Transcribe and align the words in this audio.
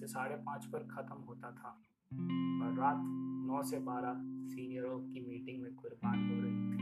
से 0.00 0.06
साढ़े 0.06 0.36
पाँच 0.36 0.66
पर 0.66 0.78
ख़त्म 0.78 1.22
होता 1.22 1.50
था। 1.50 1.68
और 2.64 2.74
रात 2.78 2.96
नौ 3.46 3.62
से 3.62 3.78
बारह 3.78 4.14
सीनियरों 4.48 4.98
की 4.98 5.28
मीटिंग 5.28 5.62
में 5.62 5.74
कुर्बान 5.74 6.18
हो 6.18 6.34
रही 6.34 6.54
थी। 6.54 6.80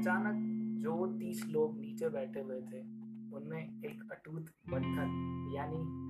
अचानक 0.00 0.34
जो 0.82 1.06
तीस 1.18 1.46
लोग 1.46 1.80
नीचे 1.80 2.08
बैठे 2.08 2.40
हुए 2.40 2.60
थे, 2.60 2.80
उनमें 3.36 3.82
एक 3.82 4.12
अटूट 4.12 4.42
बंधन, 4.42 5.52
यानी 5.56 6.04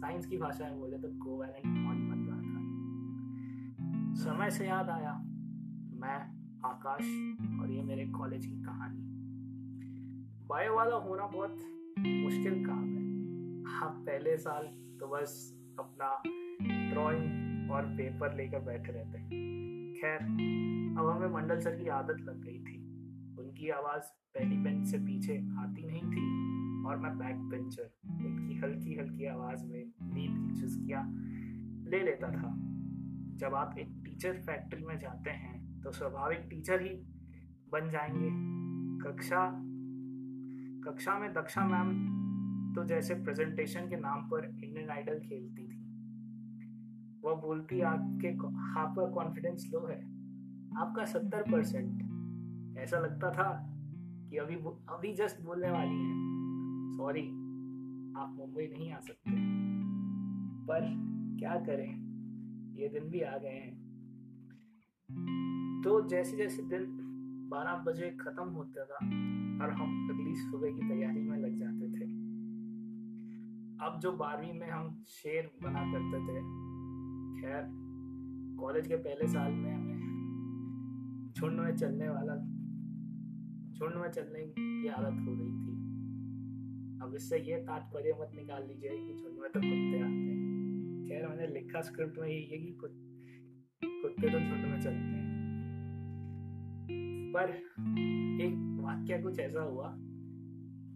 साइंस 0.00 0.26
की 0.26 0.38
भाषा 0.38 0.64
में 0.64 0.78
बोले 0.78 0.98
तो 0.98 1.08
कोवैलेंट 1.08 1.86
बॉन्ड 1.86 2.10
बन 2.10 2.18
रहा 2.18 2.38
था। 2.38 2.60
समय 4.14 4.50
से 4.50 4.66
याद 4.66 4.88
आया, 4.88 5.12
मैं, 5.92 6.40
आकाश 6.64 7.04
और 7.60 7.70
ये 7.70 7.82
मेरे 7.82 8.06
कॉलेज 8.06 8.46
की 8.46 8.62
कहानी। 8.62 9.00
बायो 10.46 10.76
वाला 10.76 10.96
होना 10.96 11.26
बहुत 11.26 11.50
मुश्किल 11.98 12.66
काम 12.66 12.84
है। 12.84 13.00
आप 13.82 13.92
पहले 14.06 14.36
साल 14.36 14.89
तो 15.00 15.08
बस 15.08 15.54
अपना 15.78 16.22
ड्राइंग 16.92 17.70
और 17.70 17.82
पेपर 17.82 18.34
लेकर 18.36 18.60
बैठे 18.60 18.92
रहते 18.92 19.18
हैं। 19.18 19.30
खैर, 19.94 20.22
अब 20.98 21.08
हमें 21.08 21.28
मंडल 21.28 21.60
सर 21.60 21.76
की 21.76 21.88
आदत 21.88 22.16
लग 22.20 22.42
गई 22.44 22.58
थी। 22.58 22.76
उनकी 23.38 23.70
आवाज़ 23.70 24.02
पहली 24.02 24.56
बेंच 24.56 24.86
से 24.86 24.98
पीछे 24.98 25.32
आती 25.32 25.86
नहीं 25.86 26.02
थी 26.02 26.26
और 26.88 26.96
मैं 26.96 27.18
बैक 27.18 27.36
बेंचर 27.36 27.90
उनकी 28.06 28.58
हल्की 28.58 28.94
हल्की 28.94 29.26
आवाज़ 29.26 29.64
में 29.64 29.84
नींद 30.02 30.50
की 30.50 30.60
चुस्कियाँ 30.60 31.04
ले 31.90 32.02
लेता 32.02 32.30
था। 32.30 32.56
जब 33.36 33.54
आप 33.54 33.78
एक 33.78 34.02
टीचर 34.04 34.32
फैक्ट्री 34.32 34.84
में 34.84 34.98
जाते 34.98 35.30
हैं 35.30 35.80
तो 35.80 35.92
स्वाभाविक 35.92 36.38
टीचर 36.38 36.82
ही 36.82 36.94
बन 37.72 37.90
जाएँगे। 37.90 38.50
कक्षा 39.08 39.60
कक्षा 40.84 41.18
में 41.18 41.32
दक्षा 41.32 41.64
मैम 41.66 42.19
तो 42.74 42.84
जैसे 42.84 43.14
प्रेजेंटेशन 43.14 43.88
के 43.88 43.96
नाम 43.96 44.20
पर 44.22 44.44
इंडियन 44.44 44.90
आइडल 44.90 45.18
खेलती 45.18 45.68
थी। 45.68 45.80
वह 47.24 47.34
बोलती, 47.34 47.80
आपके 47.80 48.28
आपका 48.80 49.06
कॉन्फिडेंस 49.06 49.70
लो 49.72 49.86
है। 49.86 50.04
आपका 50.76 51.04
सत्तर 51.04 51.42
परसेंट 51.42 52.10
ऐसा 52.78 52.98
लगता 52.98 53.30
था 53.30 53.76
कि 54.30 54.36
अभी 54.36 54.54
अभी 54.88 55.14
जस्ट 55.14 55.42
बोलने 55.42 55.70
वाली 55.70 55.94
हैं। 55.94 56.30
सॉरी 56.96 57.28
आप 58.16 58.34
मुंबई 58.36 58.66
नहीं 58.66 58.92
आ 58.92 58.98
सकते। 58.98 59.30
पर 60.66 60.80
क्या 61.38 61.54
करें? 61.54 62.10
ये 62.74 62.88
दिन 62.88 63.10
भी 63.10 63.20
आ 63.20 63.38
गए 63.38 63.48
हैं। 63.48 63.90
तो 65.84 66.08
जैसे 66.08 66.36
जैसे 66.36 66.62
दिन 66.62 66.86
बारह 67.50 67.74
बजे 67.74 68.10
खत्म 68.10 68.44
होता 68.44 68.84
था, 68.84 68.94
और 69.64 69.72
हम 69.72 70.10
अगली 70.10 70.34
सुबह 70.34 70.70
की 70.70 70.88
तैयारी 70.88 71.19
अब 73.90 74.00
जो 74.00 74.12
बारहवीं 74.12 74.52
में 74.52 74.70
हम 74.70 75.04
शेर 75.08 75.50
बना 75.62 75.80
करते 75.92 76.18
थे, 76.18 76.40
खैर, 77.40 77.62
कॉलेज 78.60 78.86
के 78.86 78.96
पहले 78.96 79.26
साल 79.28 79.52
में 79.52 79.72
हमें 79.74 81.32
झुंड 81.36 81.60
में 81.60 81.76
चलने 81.76 82.08
वाला, 82.08 82.36
झुंड 83.78 83.94
में 84.02 84.10
चलने 84.10 84.44
की 84.46 84.88
आदत 84.88 85.18
हो 85.20 85.34
गई 85.36 85.50
थी। 85.50 85.74
अब 87.02 87.14
इससे 87.14 87.38
ये 87.38 87.56
तात्पर्य 87.56 88.12
मत 88.20 88.32
निकाल 88.34 88.66
लीजिए 88.66 88.90
कि 88.90 89.14
झुंड 89.14 89.38
में 89.38 89.50
तो 89.50 89.60
कुत्ते 89.60 90.00
आते 90.00 90.30
हैं। 90.30 90.38
खैर, 91.08 91.28
मैंने 91.28 91.46
लिखा 91.46 91.80
स्क्रिप्ट 91.80 92.18
में 92.18 92.28
है 92.28 92.42
कि 92.42 92.72
कुत्ते 92.80 94.32
तो 94.32 94.38
झुंड 94.40 94.64
में 94.64 94.80
चलते 94.80 95.18
हैं। 95.18 95.28
पर 97.36 97.50
एक 98.44 98.78
वाक्य 98.80 99.22
कुछ 99.22 99.38
ऐसा 99.40 99.62
हुआ 99.62 99.94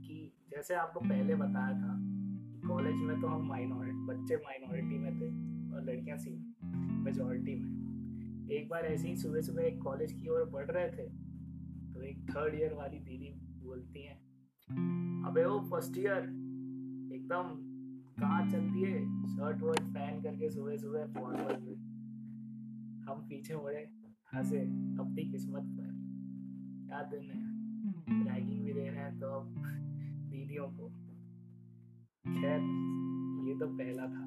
कि 0.01 0.33
जैसे 0.51 0.75
आपको 0.75 1.01
पहले 1.01 1.35
बताया 1.35 1.73
था 1.73 2.14
कॉलेज 2.69 2.97
में 2.97 3.21
तो 3.21 3.27
हम 3.27 3.49
माइनॉरिटी 3.49 4.07
बच्चे 4.07 4.37
माइनॉरिटी 4.37 4.99
में 4.99 5.15
थे 5.15 5.29
और 5.75 5.85
लड़कियाँ 5.85 6.19
सी 6.19 6.55
मेजोरिटी 7.03 7.55
में। 7.55 7.85
एक 8.51 8.69
बार 8.69 8.85
ऐसे 8.85 9.09
ही 9.09 9.17
सुबह 9.17 9.41
सुबह 9.41 9.63
एक 9.63 9.83
कॉलेज 9.83 10.13
की 10.13 10.29
ओर 10.29 10.51
बढ़ 10.51 10.71
रहे 10.71 10.89
थे 10.89 11.09
तो 11.95 12.03
एक 12.03 12.27
थर्ड 12.31 12.55
ईयर 12.55 12.75
वाली 12.75 12.99
दीदी 12.99 13.35
बोलती 13.65 14.07
हैं 14.07 14.25
अबे 15.25 15.45
वो 15.45 15.61
फ़र्स्ट 15.61 15.99
ईयर 15.99 16.45
एकदम 17.15 17.75
कहाँ 18.21 18.51
चलती 18.51 18.83
है? 18.83 19.27
शर्ट 19.27 19.63
वर्ट 19.63 19.81
पहन 19.81 20.23
करके 20.23 20.51
सुबह 20.51 20.77
सुबह 20.77 21.07
फॉर्मल 21.07 21.61
में 21.63 21.75
हम 23.09 23.27
पीछे 23.29 23.57
मुड़े 23.57 23.89
हंसे 24.35 24.61
अपनी 25.01 25.31
किस्मत 25.31 25.63
पर। 25.63 25.91
क्या 26.89 27.03
दिन 27.03 27.23
है? 27.23 27.55
रैगिंग 28.35 28.65
भी 28.65 28.73
दे 28.73 28.81
रहे 28.81 28.97
हैं 28.97 29.21
तो 29.21 29.27
अब 29.27 29.55
दीदियों 30.31 30.67
को। 30.67 31.04
खैर, 32.27 32.61
ये 33.49 33.55
तो 33.59 33.67
पहला 33.69 34.07
था। 34.07 34.25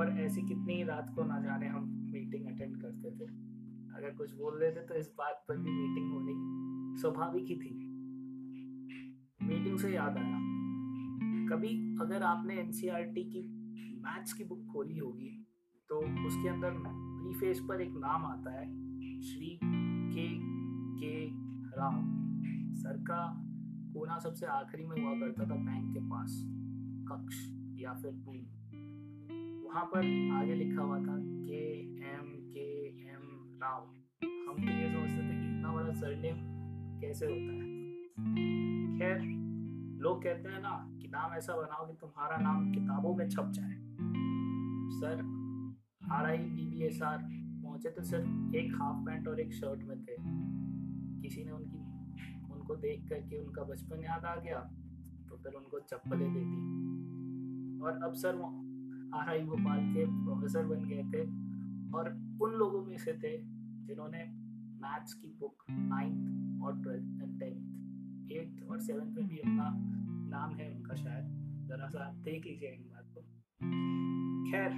और 0.00 0.10
ऐसी 0.20 0.42
कितनी 0.42 0.82
रात 0.84 1.12
को 1.16 1.24
ना 1.24 1.40
जाने 1.40 1.68
हम 1.68 1.88
मीटिंग 2.12 2.46
अटेंड 2.46 2.80
करते 2.82 3.10
थे। 3.10 3.24
अगर 3.96 4.14
कुछ 4.14 4.32
बोल 4.32 4.58
रहे 4.58 4.70
थे 4.70 4.86
तो 4.86 4.94
इस 4.94 5.14
बात 5.18 5.44
पर 5.48 5.56
भी 5.56 5.70
मीटिंग 5.70 6.12
होनी 6.12 6.34
स्वाभाविक 7.00 7.44
ही 7.44 7.56
थी। 7.56 7.74
मीटिंग 9.46 9.78
से 9.78 9.92
याद 9.94 10.16
आया। 10.16 10.38
कभी 11.48 11.68
अगर 12.00 12.22
आपने 12.22 12.54
एनसीईआरटी 12.54 13.24
की 13.24 13.42
मैथ्स 14.02 14.32
की 14.32 14.44
बुक 14.44 14.66
खोली 14.72 14.98
होगी 14.98 15.30
तो 15.90 15.98
उसके 16.26 16.48
अंदर 16.48 16.74
प्रीफेस 16.78 17.60
पर 17.68 17.80
एक 17.80 17.92
नाम 17.96 18.24
आता 18.24 18.50
है, 18.50 18.66
श्री 19.22 19.58
के 19.64 20.28
के 20.98 21.26
राम। 21.70 22.02
सर 22.74 22.96
का 23.02 23.20
कोना 23.94 24.18
सबसे 24.18 24.46
आखिरी 24.46 24.84
में 24.84 24.96
हुआ 25.02 25.12
करता 25.20 25.44
था 25.44 25.56
बैंक 25.56 25.92
के 25.94 26.00
पास, 26.00 26.42
कक्ष 27.08 27.36
या 27.80 27.92
फिर 27.92 28.12
रूम 28.12 28.40
वहाँ 29.64 29.84
पर 29.84 29.98
आगे 30.32 30.54
लिखा 30.54 30.82
हुआ 30.82 30.98
था, 30.98 31.16
के 31.20 31.60
एम 32.10 32.30
के 32.52 32.66
एम 33.10 33.24
राव, 33.62 33.82
हम 34.22 34.56
तो 34.56 34.72
ये 34.72 34.88
सोचते 34.90 35.22
थे 35.22 35.36
कि 35.40 35.46
इतना 35.48 35.72
बड़ा 35.72 35.92
सरनेम 35.92 36.36
कैसे 37.00 37.26
होता 37.26 37.52
है? 37.52 37.70
खैर, 38.98 39.20
लोग 40.02 40.22
कहते 40.22 40.48
हैं 40.48 40.60
ना 40.60 40.74
कि 41.02 41.08
नाम 41.08 41.32
ऐसा 41.32 41.56
बनाओ 41.56 41.86
कि 41.86 41.94
तुम्हारा 42.00 42.36
नाम 42.36 42.72
किताबों 42.72 43.14
में 43.14 43.28
छप 43.28 43.50
जाए। 43.54 43.76
Sir, 44.92 45.22
R 46.12 46.26
I 46.26 46.38
B 46.38 46.66
B 46.66 46.84
S 46.86 47.02
R 47.02 47.18
पहुँचे 47.62 47.90
तो 47.90 48.02
सिर्फ़ 48.02 48.56
एक 48.56 48.74
हाफ़ 48.74 49.04
पैंट 49.06 49.28
और 49.28 49.40
एक 49.40 49.52
शर्ट 49.52 49.84
में 49.84 49.98
थे। 50.02 50.16
किसी 51.22 51.44
ने 51.44 51.52
उनकी 51.52 51.81
उनको 52.62 52.74
देख 52.82 53.08
करके 53.08 53.38
उनका 53.38 53.62
बचपन 53.64 54.02
याद 54.04 54.24
आ 54.24 54.34
गया 54.36 54.58
तो 55.28 55.36
फिर 55.36 55.54
उनको 55.54 55.78
चप्पलें 55.80 56.32
दे 56.34 56.40
दी। 56.40 57.80
और 57.82 58.02
अब 58.04 58.12
सर 58.14 58.36
आर 59.14 59.28
आई 59.28 59.42
भोपाल 59.44 59.80
के 59.94 60.04
प्रोफेसर 60.06 60.66
बन 60.66 60.84
गए 60.84 61.02
थे 61.12 61.22
और 61.96 62.10
उन 62.42 62.52
लोगों 62.58 62.84
में 62.84 62.96
से 62.98 63.12
थे 63.14 63.36
जिन्होंने 63.86 64.22
मैथ्स 64.82 65.14
की 65.14 65.28
बुक 65.40 65.64
नाइन्थ 65.70 66.62
और 66.64 66.80
ट्वेल्थ 66.82 67.22
एंड 67.22 67.38
टेंथ, 67.40 68.32
एट्थ 68.32 68.70
और 68.70 68.80
सेवेंथ 68.80 69.10
में 69.16 69.28
भी 69.28 69.38
अपना 69.38 69.68
नाम 70.30 70.54
है 70.54 70.70
उनका 70.70 70.94
शायद, 70.94 71.26
ज़रा 71.68 71.88
सा 71.88 72.04
आप 72.04 72.14
देख 72.24 72.46
लीजिए 72.46 72.68
इन 72.68 72.82
बात 72.84 73.06
को। 73.14 73.20
खैर, 74.50 74.70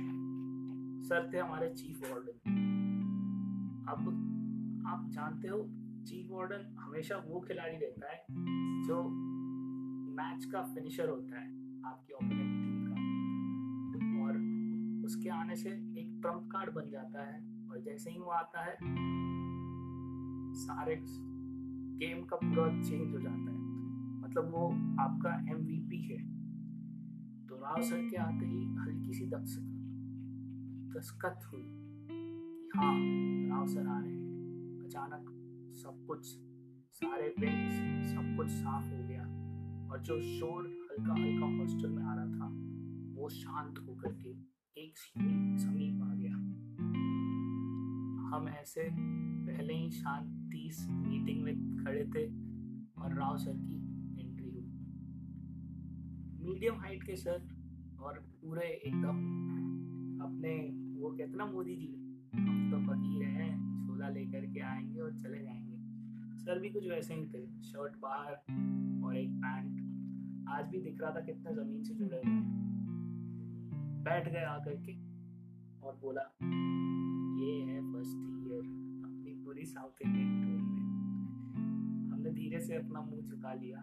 सर 1.04 1.30
थे 1.32 1.38
हमारे 1.38 1.68
चीफ 1.74 2.02
वार्डन। 2.02 2.36
अब 3.88 4.00
आप 4.88 5.08
जानते 5.10 5.48
हो 5.48 5.58
चीफ 6.04 6.30
वार्डन 6.30 6.76
हमेशा 6.78 7.16
वो 7.16 7.40
खिलाड़ी 7.40 7.76
रहता 7.76 8.12
है 8.12 8.26
जो 8.82 9.02
मैच 10.14 10.44
का 10.44 10.62
फिनिशर 10.62 11.08
होता 11.08 11.40
है, 11.40 11.48
आपकी 11.86 12.12
ओपोनेंट 12.12 12.54
उसके 15.04 15.28
आने 15.28 15.56
से 15.56 15.70
एक 15.70 16.18
ट्रंप 16.22 16.48
कार्ड 16.52 16.74
बन 16.74 16.90
जाता 16.90 17.22
है 17.22 17.66
और 17.68 17.80
जैसे 17.80 18.10
ही 18.10 18.18
वो 18.18 18.30
आता 18.30 18.64
है, 18.64 18.76
सारे 20.54 20.96
गेम 21.98 22.24
का 22.24 22.36
पूरा 22.36 22.82
चेंज 22.82 23.14
हो 23.14 23.20
जाता 23.20 23.50
है। 23.50 23.58
मतलब 24.20 24.50
वो 24.52 24.68
आपका 25.02 25.34
एमवीपी 25.50 26.00
है। 26.02 26.18
तो 27.46 27.56
राव 27.56 27.82
सर 27.82 27.96
के 27.96 28.16
आते 28.16 28.46
ही 28.46 28.74
हल्की 28.74 29.12
सी 29.12 29.26
दस्तखत 30.94 31.40
हुई 31.52 31.62
कि 31.62 32.78
हाँ 32.78 32.94
राव 33.48 33.66
सर 33.66 33.86
आ 33.86 34.00
रहे 34.00 34.12
हैं। 34.12 34.24
अचानक 34.84 35.33
सब 35.74 36.04
कुछ 36.06 36.24
सारे 36.90 37.34
बेंच 37.40 37.72
सब 38.06 38.36
कुछ 38.36 38.48
साफ़ 38.48 38.84
हो 38.84 39.08
गया। 39.08 39.22
और 39.92 40.00
जो 40.00 40.20
शोर 40.20 40.88
हल्का 40.90 41.14
हल्का 41.14 41.46
हॉस्टल 41.46 41.90
में 41.90 42.02
आ 42.02 42.14
रहा 42.14 42.26
था, 42.26 42.48
वो 43.20 43.28
शांत 43.28 43.78
होकर 43.78 44.12
के 44.12 44.30
एक 44.82 44.98
समीप 45.60 46.02
आ 46.02 46.14
गया। 46.14 46.34
हम 48.28 48.46
ऐसे 48.48 48.88
पहले 49.46 49.74
ही 49.74 49.90
शांति 49.90 50.70
मीटिंग 50.90 51.42
में 51.42 51.84
खड़े 51.84 52.04
थे 52.04 52.26
और 53.02 53.14
राव 53.14 53.36
सर 53.36 53.56
की 53.56 53.76
एंट्री 54.20 54.50
हुई। 54.50 54.66
मीडियम 56.48 56.74
हाइट 56.74 57.02
के 57.02 57.16
सर 57.16 57.48
और 58.00 58.18
पूरे 58.18 58.82
एकदम 58.86 59.16
अपने, 60.24 60.54
वो 61.00 61.10
कहते 61.10 61.36
ना 61.36 61.46
मोदी 61.46 61.76
जी, 61.76 61.94
हम 62.34 62.70
तो 62.70 62.78
फकीर 62.78 63.22
हैं। 63.22 63.73
छोला 64.04 64.14
लेकर 64.14 64.46
के 64.46 64.60
आएँगे 64.60 65.00
और 65.00 65.12
चले 65.18 65.42
जाएँगे। 65.42 65.76
सर 66.38 66.58
भी 66.58 66.70
कुछ 66.70 66.88
वैसे 66.88 67.14
ही 67.14 67.26
थे, 67.26 67.46
शर्ट 67.62 67.92
बाहर 68.00 68.32
और 69.04 69.16
एक 69.16 69.30
पैंट। 69.30 70.48
आज 70.48 70.68
भी 70.68 70.80
दिख 70.80 71.00
रहा 71.00 71.10
था 71.10 71.20
कितना 71.20 71.50
ज़मीन 71.52 71.82
से 71.84 71.94
जुड़े 71.94 72.16
हुए 72.16 72.34
हैं। 72.34 74.02
बैठ 74.04 74.28
गए 74.28 74.44
आकर 74.44 74.76
के 74.76 74.92
और 75.86 75.98
बोला, 76.02 76.22
ये 77.44 77.52
है 77.62 77.80
फ़र्स्ट 77.92 78.18
ईयर 78.48 78.64
अपनी 79.04 79.44
पूरी 79.44 79.64
साउथ 79.64 80.02
इंडियन 80.02 80.42
टूर 80.42 80.62
में। 80.62 80.82
हमने 82.12 82.30
धीरे 82.30 82.60
से 82.60 82.76
अपना 82.76 83.00
मुँह 83.00 83.22
झुका 83.22 83.54
लिया 83.54 83.78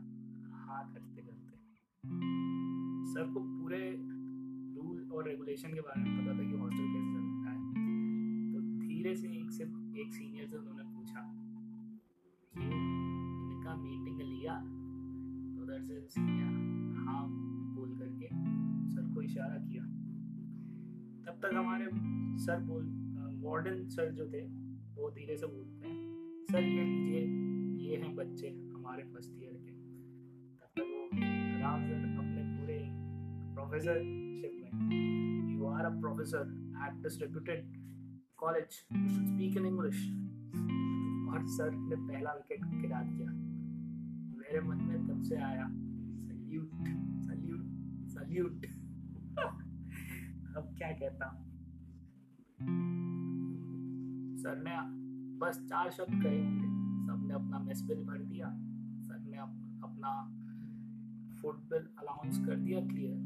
हाँ 0.66 0.92
करते 0.94 1.22
करते। 1.22 1.58
सर 3.12 3.34
को 3.34 3.40
पूरे 3.40 3.82
रूल 4.76 5.10
और 5.12 5.28
रेगुलेशन 5.28 5.74
के 5.74 5.82
बारे 5.82 6.04
में 6.04 6.14
पता 6.18 6.34
था 6.34 6.44
कि 6.44 6.58
हॉस्टल 6.58 6.88
कैसे 6.94 7.11
तो 9.12 9.18
से 9.18 9.28
एक 9.28 9.52
से 9.52 9.63
एक 10.02 10.13
सीनियर 10.13 10.48
से 10.48 10.58
उन्होंने 10.58 10.84
पूछा 10.84 11.22
कि 12.54 12.63
इनका 12.63 13.75
मीटिंग 13.75 14.19
लिया? 14.19 14.54
तो 14.54 15.63
उधर 15.63 15.81
से 15.81 16.08
सीनियर 16.10 16.46
हाँ 16.98 17.28
बोल 17.75 17.98
करके 18.00 18.28
सर 18.92 19.13
को 19.13 19.22
इशारा 19.22 19.58
किया। 19.58 19.84
तब 21.25 21.40
तक 21.44 21.54
हमारे 21.54 21.86
सर 22.38 22.60
बोल 22.60 22.86
वार्डन 23.44 23.88
सर 23.88 24.12
जो 24.12 24.25
थे, 24.25 24.42
वो 24.96 25.12
धीरे 25.12 25.38
से 25.38 25.48
बोलते 25.48 25.88
हैं, 25.88 26.46
सर, 26.52 26.63
ये 26.63 26.84
लीजिए, 26.84 27.22
ये 27.90 27.98
हैं 27.98 28.16
बच्चे 28.16 28.48
हमारे 28.48 29.04
फ़र्स्ट 29.04 29.31
ईयर 29.44 29.54
के। 29.54 29.72
तब 30.56 30.69
तक 30.75 30.81
वो 30.81 31.10
राम 31.62 31.88
सर 31.88 31.94
अपने 31.94 32.44
पूरे 32.58 32.80
प्रोफेसरशिप 33.54 34.74
में 34.74 35.54
you 35.54 35.66
are 35.66 35.86
a 35.86 35.90
professor 35.90 36.74
at 36.88 36.94
this 36.94 37.18
college 38.42 38.76
you 38.94 39.08
should 39.08 39.26
speak 39.26 39.58
in 39.58 39.66
English 39.66 39.98
और 41.32 41.46
सर 41.48 41.72
ने 41.72 41.96
पहला 41.98 42.32
विकेट 42.32 42.62
गिरा 42.82 43.02
दिया। 43.02 43.32
मेरे 44.38 44.62
मन 44.62 44.78
में 44.78 45.08
तब 45.08 45.22
से 45.24 45.36
आया 45.36 45.68
सल्यूट 46.22 46.88
सल्यूट 47.26 48.08
सल्यूट 48.10 48.66
अब 50.58 50.74
क्या 50.78 50.92
कहता 50.92 51.28
सर 54.42 54.58
ने 54.64 54.78
बस 55.40 55.60
चार 55.70 55.92
शब्द 55.92 56.22
कहे 56.24 56.40
होंगे। 56.44 56.70
सबने 57.08 57.34
अपना 57.34 57.60
मेस 57.60 57.82
बिल 57.82 58.04
भर 58.06 58.24
दिया। 58.24 58.48
सर 59.04 59.20
ने 59.20 59.38
अप, 59.38 59.54
अपना 59.84 60.12
फ़ूड 61.42 61.60
बिल 61.70 61.88
अलाउंस 62.00 62.40
कर 62.46 62.56
दिया 62.56 62.80
क्लियर 62.88 63.18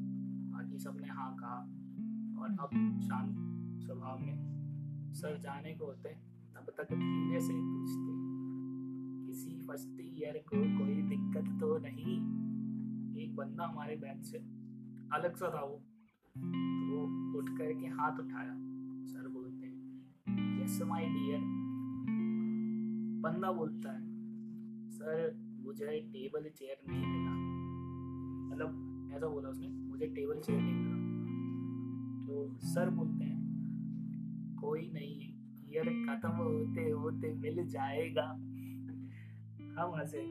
बाकी 0.52 0.80
सबने 0.80 1.08
हाँ 1.08 1.36
कहा। 1.40 1.58
और 2.42 2.52
अब 2.60 2.70
शांत 3.02 3.36
स्वभाव 3.86 4.20
में 4.20 4.55
सर 5.16 5.38
जाने 5.38 5.74
को 5.76 5.86
होते 5.86 6.10
तब 6.56 6.74
तक 6.78 6.94
धीरे 6.94 7.40
से 7.40 7.54
पूछते 7.54 8.14
किसी 9.28 9.52
फ़र्स्ट 9.68 10.02
ईयर 10.02 10.38
को 10.50 10.58
कोई 10.80 11.02
दिक्कत 11.02 11.48
तो 11.60 11.78
नहीं। 11.78 12.18
एक 13.24 13.36
बंदा 13.36 13.66
हमारे 13.66 13.96
बैच 13.96 14.26
से 14.26 14.38
अलग 15.14 15.36
सा 15.36 15.50
था 15.50 15.64
वो। 15.66 15.78
तो 16.36 16.88
वो 16.90 17.38
उठ 17.40 17.50
करके 17.50 17.88
हाथ 18.00 18.20
उठाया। 18.20 18.56
सर 19.06 19.28
बोलते 19.28 19.68
हैं 19.68 20.64
यस 20.64 20.82
माय 20.82 21.06
डियर 21.06 21.40
बंदा 23.24 23.52
बोलता 23.52 23.92
है, 23.92 24.02
सर, 24.92 25.36
मुझे 25.66 26.00
टेबल 26.14 26.50
चेयर 26.50 26.78
नहीं 26.88 27.06
मिला। 27.08 27.32
मतलब 28.50 29.14
ऐसा 29.16 29.28
बोला 29.28 29.50
उसने, 29.50 29.68
मुझे 29.68 30.08
टेबल 30.08 30.40
चेयर 30.40 30.62
नहीं 30.62 30.76
मिला। 30.76 30.98
तो 32.28 32.34
सर 32.68 32.90
बोलते 32.90 33.24
हैं 33.24 33.35
कोई 34.62 34.90
नहीं 34.94 35.34
ईयर 35.72 35.90
खत्म 36.08 36.30
होते 36.30 36.90
होते 36.92 37.34
मिल 37.34 37.66
जाएगा। 37.68 38.24
हम 39.78 39.94
हंसे 39.96 40.22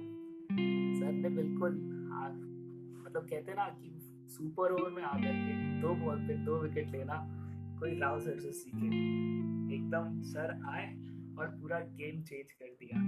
सर 0.98 1.12
ने 1.12 1.28
बिल्कुल 1.28 1.78
हाँ 2.10 2.30
मतलब 2.30 3.26
कहते 3.30 3.54
ना 3.54 3.66
कि 3.80 3.90
सुपर 4.30 4.72
ओवर 4.72 4.90
में 4.90 5.02
आ 5.02 5.12
करके 5.14 5.80
दो 5.80 5.94
बॉल 5.94 6.26
पे 6.28 6.34
दो 6.44 6.58
विकेट 6.58 6.90
लेना, 6.90 7.16
कोई 7.80 7.98
राव 7.98 8.20
सर 8.20 8.38
से 8.40 8.52
सीखे। 8.52 8.86
एकदम 9.74 10.20
सर 10.22 10.60
आए 10.68 10.86
और 11.38 11.46
पूरा 11.60 11.78
गेम 12.00 12.22
चेंज 12.22 12.52
कर 12.52 12.76
दिया। 12.80 12.98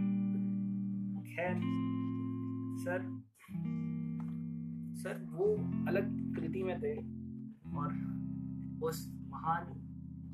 खैर 1.26 1.54
सर 2.82 3.00
सर 4.96 5.24
वो 5.30 5.46
अलग 5.88 6.12
कृति 6.34 6.62
में 6.62 6.76
थे 6.80 6.94
और 7.76 7.92
उस 8.86 9.08
महान 9.28 9.64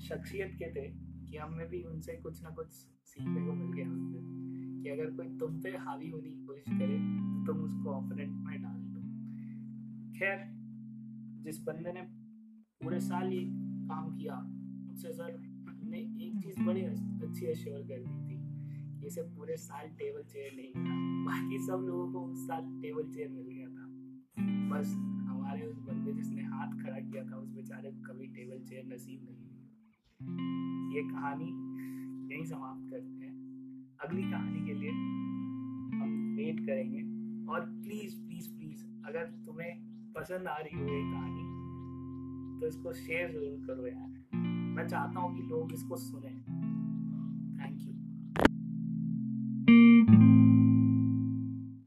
शख्सियत 0.02 0.52
के 0.54 0.70
थे 0.70 0.94
कि 1.30 1.36
हमें 1.36 1.68
भी 1.68 1.82
उनसे 1.82 2.12
कुछ 2.12 2.42
ना 2.42 2.50
कुछ 2.50 2.68
सीखने 3.04 3.46
को 3.46 3.52
मिल 3.52 3.72
गया 3.72 3.92
उनसे 3.92 4.18
कि 4.82 4.88
अगर 4.88 5.10
कोई 5.10 5.38
तुम 5.38 5.60
पे 5.60 5.70
हावी 5.70 6.10
होने 6.10 6.30
की 6.30 6.44
कोशिश 6.44 6.78
करे 6.78 6.98
तो 6.98 7.46
तुम 7.46 7.62
उसको 7.62 7.90
ओपोनेंट 7.90 8.46
में 8.46 8.62
डाल 8.62 8.80
दो। 8.80 9.00
खैर, 10.18 10.50
जिस 11.44 11.62
बंदे 11.62 11.92
ने 11.92 12.02
पूरे 12.82 13.00
साल 13.00 13.32
ये 13.32 13.44
काम 13.88 14.16
किया, 14.16 14.36
उससे 14.92 15.12
सर 15.12 15.38
ने 15.84 15.98
एक 15.98 16.42
चीज़ 16.42 16.60
बड़ी 16.66 16.82
अच्छी 16.82 17.46
अश्योर 17.46 17.80
कर 17.80 17.98
दी 17.98 18.28
थी। 18.28 18.42
कि 19.00 19.06
इसे 19.08 19.22
पूरे 19.22 19.56
साल 19.56 19.88
टेबल 19.88 20.22
चेयर 20.22 20.52
नहीं 20.56 20.82
मिला। 20.82 20.94
बाकी 21.24 21.58
सब 21.58 21.84
लोगों 21.88 22.12
को 22.12 22.20
उस 22.20 22.46
साल 22.46 22.80
टेबल 22.82 23.10
चेयर 23.10 23.28
मिल 23.28 23.46
गया 23.46 23.66
था। 23.66 23.88
बस, 24.70 24.92
हमारे 25.28 25.66
उस 25.66 25.78
बंदे 25.78 26.12
जिसने 26.12 26.42
हाथ 26.42 26.82
खड़ा 26.82 27.00
किया 27.00 27.30
था, 27.30 27.36
उस 27.36 27.48
बेचारे 27.48 27.90
को 27.90 28.12
कभी 28.12 28.26
टेबल 28.26 28.64
चेयर 28.64 28.94
नसीब 28.94 29.24
नहीं 29.24 29.51
ये 30.94 31.02
कहानी 31.02 31.44
यही 32.34 32.44
समाप्त 32.46 32.90
करते 32.90 33.24
हैं। 33.24 33.32
अगली 34.04 34.22
कहानी 34.22 34.66
के 34.66 34.74
लिए 34.74 34.90
हम 35.98 36.34
वेट 36.38 36.60
करेंगे। 36.60 37.02
और 37.52 37.60
प्लीज़ 37.60 38.16
प्लीज़ 38.16 38.56
प्लीज़ 38.56 38.84
अगर 39.06 39.24
तुम्हें 39.24 39.80
पसंद 40.12 40.46
आ 40.46 40.56
रही 40.56 40.80
हो 40.80 40.86
ये 40.86 41.12
कहानी 41.12 41.42
तो 42.60 42.66
इसको 42.66 42.92
शेयर 42.92 43.32
ज़रूर 43.32 43.66
करो 43.66 43.86
यार। 43.86 44.36
मैं 44.76 44.88
चाहता 44.88 45.20
हूँ 45.20 45.36
कि 45.36 45.42
लोग 45.42 45.72
इसको 45.72 45.96
सुने। 45.96 46.62